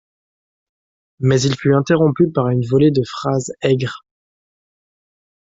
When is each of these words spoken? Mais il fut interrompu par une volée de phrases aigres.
Mais 1.19 1.39
il 1.41 1.55
fut 1.55 1.75
interrompu 1.75 2.31
par 2.31 2.49
une 2.49 2.65
volée 2.65 2.89
de 2.89 3.03
phrases 3.07 3.53
aigres. 3.61 4.03